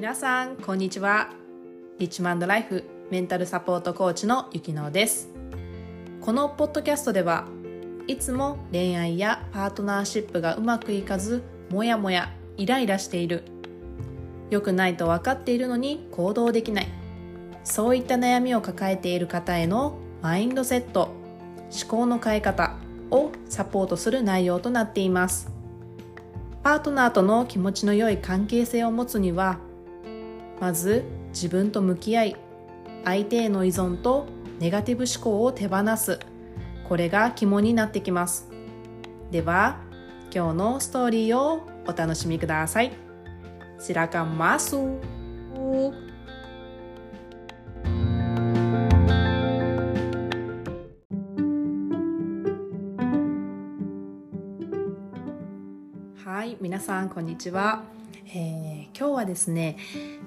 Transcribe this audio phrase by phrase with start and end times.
[0.00, 1.28] 皆さんこんにちは。
[1.98, 5.28] リッチマンドライフメンタルサポートコーチのゆきのです。
[6.22, 7.46] このポッドキャストでは
[8.06, 13.42] いつも恋愛やパートナーシップがうまくいかずもやもやイライラしている。
[14.48, 16.88] 良くないと分かっているのに行動できない。
[17.62, 21.10] そういった悩みを抱えている方へのマインドセット
[21.78, 22.74] 思考の変え方
[23.10, 25.52] をサポートする内容となっています。
[26.62, 29.58] パートナーとの気持ちの良い関係性を持つには
[30.60, 32.36] まず自分と向き合い
[33.04, 34.26] 相手への依存と
[34.58, 36.20] ネガティブ思考を手放す。
[36.86, 38.50] これが肝になってきます。
[39.30, 39.80] では
[40.32, 42.92] 今日のストーリーをお楽しみください。
[43.78, 45.00] silakan masuk
[56.24, 57.82] はい、皆さんこんにちは、
[58.32, 59.76] えー、今日はですね、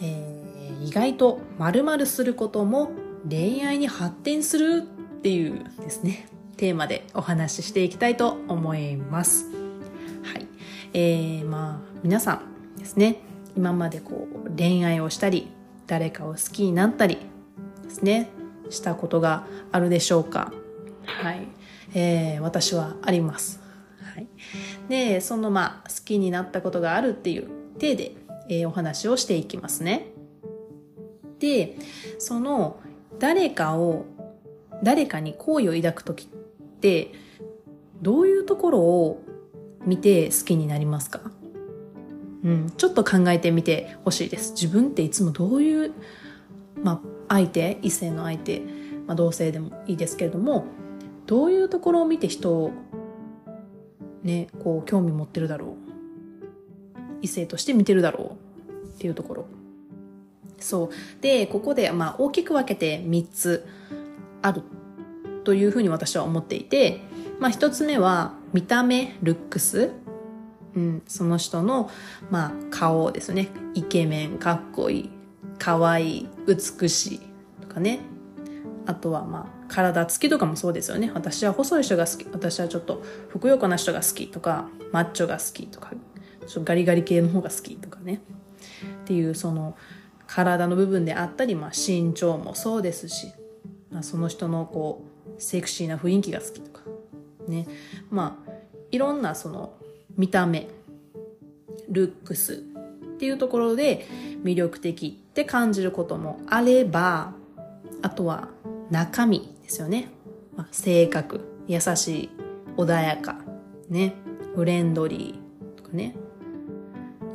[0.00, 2.92] えー、意外と〇〇することも
[3.28, 9.46] 恋愛に発展するっていうですねテーマでお話ししていきたいと思います。
[10.22, 10.46] はい、
[10.92, 12.42] えー、まあ皆さ
[12.76, 13.16] んですね
[13.56, 15.48] 今までこう恋愛をしたり
[15.88, 17.18] 誰かを好きになったり
[17.82, 18.28] ですね
[18.70, 20.52] したことがあるでしょうか
[21.04, 21.48] はい、
[21.94, 23.60] えー、私はあります。
[24.14, 24.28] はい、
[24.88, 28.12] でそのまあ好きになったことがあるっていう体で、
[28.48, 30.08] えー、お話をしていきますね。
[31.38, 31.76] で
[32.18, 32.80] その
[33.18, 34.04] 誰かを
[34.82, 36.26] 誰かに好意を抱く時っ
[36.80, 37.12] て
[38.02, 39.22] どういうところを
[39.86, 41.20] 見て好きになりますか？
[42.44, 44.52] うん、ちょっと考えてみてほしいです。
[44.52, 45.92] 自分っていつもどういう、
[46.80, 48.60] まあ、相手、異性の相手、
[49.08, 50.64] まあ、同性でもいいですけれども、
[51.26, 52.70] どういうところを見て人を、
[54.22, 55.87] ね、こう、興味持ってるだろう？
[57.22, 58.36] 異性として見てるだろ
[58.74, 59.46] うっていうところ。
[60.60, 61.22] そう。
[61.22, 63.66] で、ここで、まあ、大きく分けて3つ
[64.42, 64.62] ある
[65.44, 67.00] というふうに私は思っていて、
[67.38, 69.90] まあ、1つ目は、見た目、ルックス。
[70.74, 71.90] うん、その人の、
[72.30, 73.48] まあ、顔ですね。
[73.74, 75.10] イケメン、かっこいい、
[75.58, 77.20] かわいい、美しい
[77.60, 78.00] とかね。
[78.86, 81.10] あとは、まあ、体つきとかもそうですよね。
[81.14, 82.26] 私は細い人が好き。
[82.32, 85.92] 私はちょっと、ふくよかな人が好きとか、マッチョが好きとか、
[86.64, 88.20] ガリガリ系の方が好きとかね。
[89.02, 89.76] っていう、その、
[90.26, 93.32] 体の部分であったり、まあ、身長もそうですし、
[93.90, 96.82] まあ、その人のこう、セクシーな雰囲気が好きとか、
[97.48, 97.66] ね。
[98.10, 98.52] まあ、
[98.90, 99.74] いろんなその、
[100.16, 100.68] 見た目、
[101.88, 102.56] ルックスっ
[103.18, 104.06] ていうところで
[104.44, 107.32] 魅力的って感じることもあれば、
[108.02, 108.48] あとは
[108.90, 110.10] 中身ですよね。
[110.56, 112.30] まあ、性格、優しい、
[112.76, 113.38] 穏やか、
[113.88, 114.14] ね、
[114.54, 116.16] フレンドリーとかね。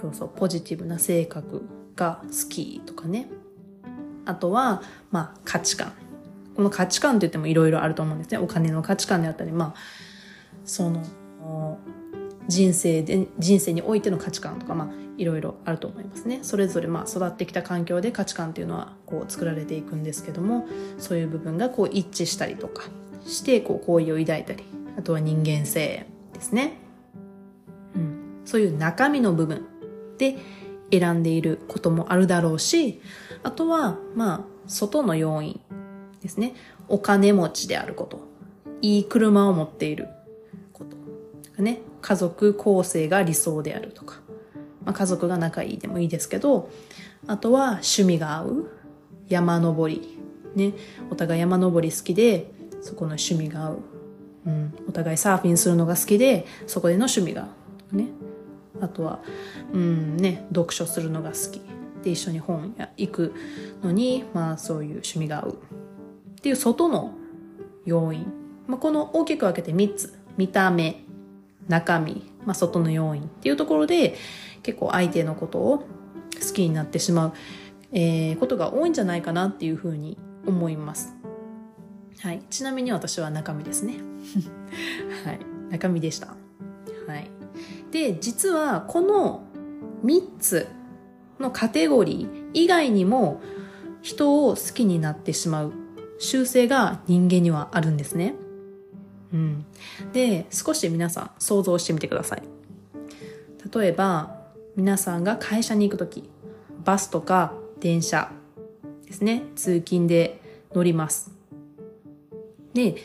[0.00, 1.62] そうそう、ポジティブな性格
[1.96, 3.28] が好きとかね。
[4.24, 5.92] あとは、まあ、価値観。
[6.54, 8.38] この価値観って言ってもいろいろあると思うんですね。
[8.38, 9.78] お金の価値観であったり、まあ、
[10.64, 11.02] その、
[12.46, 16.40] 人生で、人生においての価値観とか、まあ、いろいろあると思いますね。
[16.42, 20.66] それぞれ、まあ、育ってきた環境で価値観っていうのは、こう、作られていくんですけども、
[20.98, 22.84] そういう部分が、こう、一致したりとか
[23.24, 24.64] して、こう、好意を抱いたり、
[24.96, 26.78] あとは人間性ですね。
[27.94, 28.42] うん。
[28.44, 29.66] そういう中身の部分
[30.18, 30.36] で
[30.90, 33.00] 選んでいることもあるだろうし、
[33.42, 35.60] あとは、まあ、外の要因
[36.22, 36.54] ですね。
[36.88, 38.20] お金持ちであること。
[38.80, 40.08] いい車を持っている
[40.72, 41.62] こと。
[41.62, 41.80] ね。
[42.00, 44.20] 家族構成が理想であるとか、
[44.84, 46.70] まあ、家族が仲いいでもいいですけど、
[47.26, 48.70] あとは趣味が合う、
[49.28, 50.18] 山登り、
[50.54, 50.72] ね、
[51.10, 52.50] お互い山登り好きで、
[52.80, 53.78] そこの趣味が合う。
[54.46, 57.48] うん、お互いサーフィンするのが好きで、そこでの趣味が合
[57.92, 57.96] う。
[57.96, 58.06] ね。
[58.80, 59.20] あとは、
[59.72, 61.60] うんね、読書するのが好き。
[62.02, 63.34] で、一緒に本や行く
[63.82, 65.58] のに、まあそういう趣味が合う。
[66.38, 67.14] っていう外の
[67.84, 68.26] 要因。
[68.66, 70.18] まあ、この大きく分けて3つ。
[70.36, 71.02] 見た目、
[71.68, 74.16] 中身、まあ、外の要因っていうところで
[74.62, 75.84] 結構相手のことを好
[76.54, 77.32] きになってしまう、
[77.92, 80.16] えー、ことが多いんじゃないかなっていうふうに
[80.46, 81.14] 思います。
[82.20, 82.42] はい。
[82.50, 83.96] ちなみに私は中身ですね。
[85.24, 85.40] はい。
[85.70, 86.28] 中身でした。
[87.06, 87.37] はい。
[87.90, 89.44] で、実はこの
[90.04, 90.68] 3つ
[91.40, 93.40] のカテゴリー以外にも
[94.02, 95.72] 人を好きになってしまう
[96.18, 98.34] 習性が人間にはあるんですね。
[99.32, 99.64] うん。
[100.12, 102.42] で、少し皆さん想像してみてください。
[103.74, 104.38] 例えば、
[104.76, 106.28] 皆さんが会社に行くとき、
[106.84, 108.30] バスとか電車
[109.06, 110.40] ですね、通勤で
[110.74, 111.30] 乗ります。
[112.74, 112.96] で、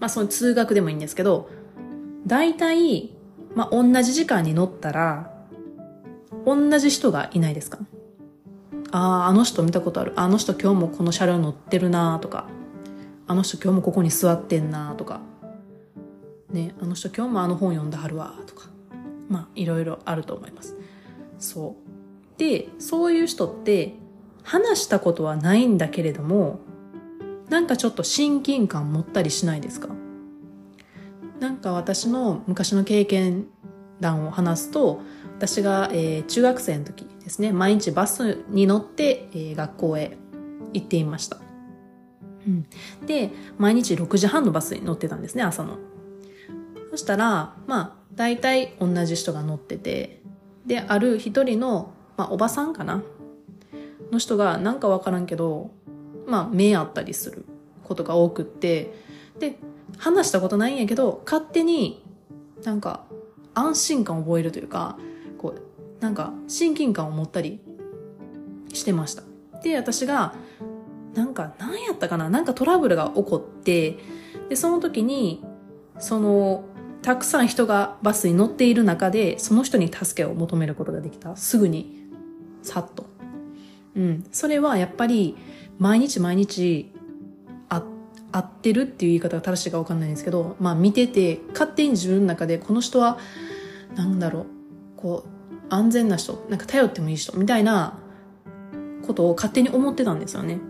[0.00, 1.50] まあその通学でもいいんですけど、
[2.26, 3.14] 大体、
[3.58, 5.32] まあ同じ時間に乗ったら、
[6.46, 7.80] 同じ人がいないですか？
[8.92, 10.12] ああ、あの人見たことある。
[10.14, 12.46] あの人今日もこの車両乗ってるなとか、
[13.26, 15.22] あの人今日もここに座ってんなとか、
[16.52, 18.68] ね、あの人今日もあの本読んだはるわとか、
[19.28, 20.76] まあ、いろいろあると思います。
[21.40, 21.74] そ
[22.36, 22.38] う。
[22.38, 23.94] で、そういう人って、
[24.44, 26.60] 話したことはないんだけれども、
[27.48, 29.88] なんかちょっと親近感持ったりしないですか？
[31.40, 33.46] なんか私の昔の経験
[34.00, 35.00] 談を話すと、
[35.36, 40.16] 私が、えー、中学生の時ですね、毎日バスに乗って、えー、学校へ
[40.72, 41.38] 行っていました。
[42.46, 42.66] うん、
[43.06, 45.78] で、毎日6時半のバスに乗ってたんですね、朝の。
[46.90, 50.22] そしたら、まあ、大体同じ人が乗ってて、
[50.66, 53.02] で、ある一人の、まあ、おばさんかな
[54.10, 55.70] の人が、なんかわからんけど、
[56.26, 57.44] まあ、目あったりする
[57.84, 58.92] ことが多くって、
[59.38, 59.58] で、
[59.98, 62.02] 話したことないんやけど、勝手に
[62.64, 63.04] なんか
[63.54, 64.98] 安心感を覚えるというか、
[65.36, 67.60] こう、なんか親近感を持ったり
[68.72, 69.22] してました。
[69.62, 70.34] で、私が、
[71.14, 73.98] なんか、何やったかななんかトラブルが起こって、
[74.48, 75.44] で、その時に、
[75.98, 76.64] その、
[77.02, 81.36] たくさん人がバスに乗っている中で、その人に助けを求めることができた。
[81.36, 82.08] すぐに、
[82.62, 83.06] さっと。
[83.96, 84.24] うん。
[84.30, 85.36] それはやっぱり、
[85.78, 86.92] 毎日毎日、
[88.32, 93.18] 合ってるっていう言い方が正しいかわかんないんですけど、まあ見てて、勝手に自分の中で、この人は、
[93.94, 94.46] なんだろう、
[94.96, 95.28] こう、
[95.70, 97.98] 安全な人、なんか頼ってもいい人、みたいな
[99.06, 100.60] ことを勝手に思ってたんですよね。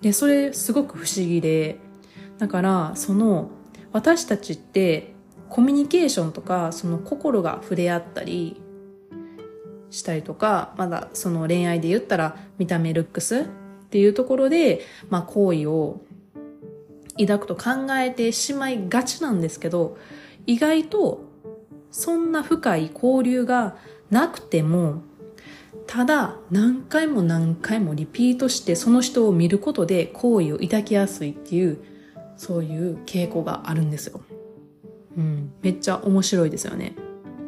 [0.00, 1.78] で、それすごく不思議で、
[2.38, 3.50] だから、その、
[3.92, 5.14] 私たちって
[5.48, 8.60] コミュニケーションとか、その心が触れ合ったり
[9.90, 13.44] したりとか、まだその恋愛で言ったら見た目ルックスっ
[13.90, 14.80] ていうところで、
[15.10, 16.00] まあ好意を
[17.18, 19.96] 抱くと考えてしまいがちなんですけど、
[20.46, 21.24] 意外と
[21.90, 23.76] そんな深い交流が
[24.10, 25.02] なくても、
[25.86, 31.78] ただ何回も何回もリピートしてその人を見ることで好意を抱きやすいっていう
[32.36, 34.20] そういう傾向があるんですよ。
[35.16, 35.52] うん。
[35.62, 36.94] めっちゃ面白いですよね。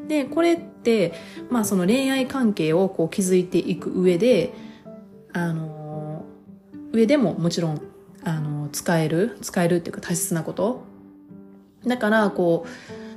[0.08, 1.14] で、これって、
[1.50, 4.52] まあその恋愛関係をこう築いていく上で、
[5.32, 6.24] あの、
[6.92, 7.80] 上でももちろん、
[8.24, 10.84] あの、使える、使えるっていうか大切なこと。
[11.86, 12.66] だから、こ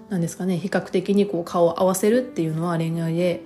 [0.09, 3.43] う、なんですかね、比較的にこう顔を合わせるっていうのは恋愛で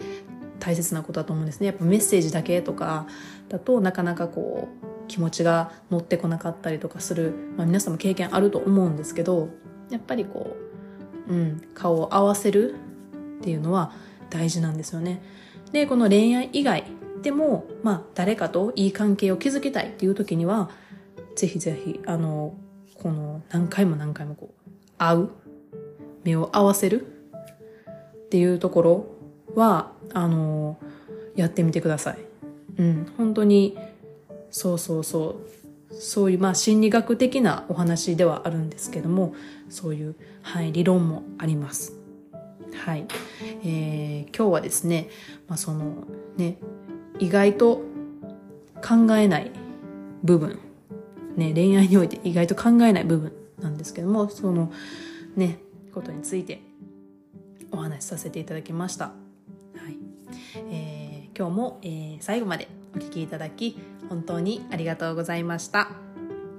[0.59, 1.67] 大切なことだと思うんですね。
[1.67, 3.07] やっぱメッセージだけとか
[3.49, 9.49] だとなかなかこう、気持ちが乗ってこなかったりとかする、まあ、皆さんも経験あると思うんですけど
[9.89, 10.55] やっぱりこ
[11.27, 12.75] う、うん、顔を合わせる
[13.39, 13.91] っていうのは
[14.29, 15.21] 大事なんですよね。
[15.73, 16.85] でこの恋愛以外
[17.21, 20.69] でも、まあ、誰かといい関係を築きたいっていう時には
[21.35, 22.53] ぜひぜひあの
[22.95, 25.29] この何回も何回もこう会う
[26.23, 27.05] 目を合わせる
[28.25, 29.05] っていうところ
[29.55, 30.77] はあの
[31.35, 32.19] やってみてください。
[32.77, 33.77] うん、本当に
[34.49, 35.39] そうそうそ
[35.91, 39.33] うそういうまあ心理学的なお話ではあるんですけども
[39.69, 41.93] そういう、はい、理論もあります。
[42.73, 43.05] はい、
[43.63, 45.09] えー、今日はですね、
[45.47, 46.07] まあ、その
[46.37, 46.57] ね
[47.19, 47.81] 意外と
[48.81, 49.51] 考えない
[50.23, 50.59] 部分、
[51.35, 54.71] ね、恋愛において意外と考えない部分なんですけどもその
[55.35, 55.59] ね
[55.93, 56.61] ことについて
[57.71, 59.05] お話しさせていただきました。
[59.05, 59.11] は
[59.89, 59.97] い
[60.69, 63.77] えー、今日も、えー、最後までお聴きいただき
[64.09, 65.89] 本当にありがとうございました。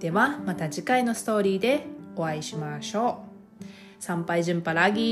[0.00, 1.86] ではまた次回のストーリーで
[2.16, 3.24] お会いしましょ
[3.60, 3.64] う。
[4.02, 5.02] 参拝順パラギ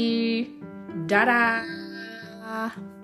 [0.43, 0.71] ー。
[1.07, 3.00] ダラー